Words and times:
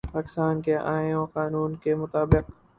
پاکستان 0.11 0.61
کے 0.61 0.75
آئین 0.77 1.15
و 1.15 1.25
قانون 1.25 1.75
کے 1.75 1.95
مطابق 1.95 2.51